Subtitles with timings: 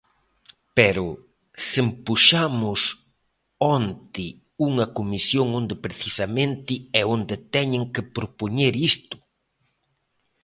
[0.77, 1.05] Pero
[1.65, 2.79] ¡se empuxamos
[3.77, 4.25] onte
[4.67, 9.15] unha comisión onde precisamente é onde teñen que propoñer isto!